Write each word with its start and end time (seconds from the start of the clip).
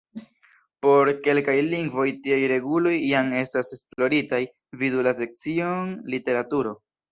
Por 0.85 1.09
kelkaj 1.27 1.53
lingvoj 1.65 2.05
tiaj 2.23 2.39
reguloj 2.53 2.95
jam 3.11 3.31
estas 3.43 3.71
esploritaj, 3.79 4.41
vidu 4.83 5.07
la 5.11 5.17
sekcion 5.23 5.95
"literaturo". 6.19 6.77